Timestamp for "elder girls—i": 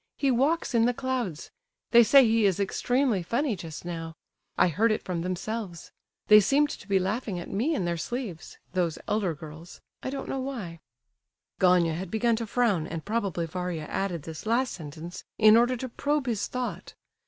9.07-10.09